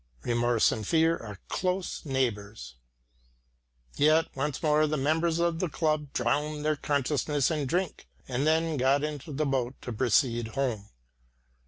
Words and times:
Remorse 0.23 0.71
and 0.71 0.87
fear 0.87 1.15
are 1.15 1.37
close 1.47 2.03
neighbours. 2.07 2.73
Yet 3.97 4.35
once 4.35 4.63
more 4.63 4.87
the 4.87 4.97
members 4.97 5.37
of 5.37 5.59
the 5.59 5.69
club 5.69 6.11
drowned 6.11 6.65
their 6.65 6.75
consciousness 6.75 7.51
in 7.51 7.67
drink 7.67 8.07
and 8.27 8.47
then 8.47 8.77
got 8.77 9.03
into 9.03 9.31
the 9.31 9.45
boat 9.45 9.75
to 9.83 9.93
proceed 9.93 10.47
home. 10.57 10.89